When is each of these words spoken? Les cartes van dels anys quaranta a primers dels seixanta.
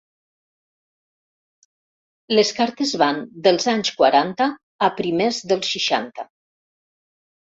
Les 2.39 2.53
cartes 2.59 2.95
van 3.03 3.21
dels 3.49 3.69
anys 3.75 3.93
quaranta 4.03 4.49
a 4.89 4.93
primers 5.03 5.43
dels 5.53 5.75
seixanta. 5.77 6.27